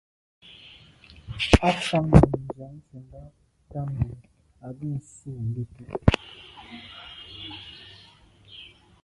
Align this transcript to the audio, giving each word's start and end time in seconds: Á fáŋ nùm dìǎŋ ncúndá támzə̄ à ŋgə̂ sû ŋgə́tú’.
Á 1.67 1.69
fáŋ 1.87 2.05
nùm 2.11 2.31
dìǎŋ 2.53 2.73
ncúndá 2.79 3.23
támzə̄ 3.69 4.15
à 4.65 4.67
ŋgə̂ 4.75 4.93
sû 5.13 5.31
ŋgə́tú’. 5.47 5.85